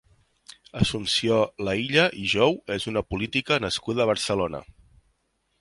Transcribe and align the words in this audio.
Assumpció 0.83 1.37
Laïlla 1.67 2.07
i 2.23 2.27
Jou 2.33 2.57
és 2.79 2.89
una 2.93 3.07
política 3.13 3.63
nascuda 3.67 4.07
a 4.07 4.11
Barcelona. 4.15 4.65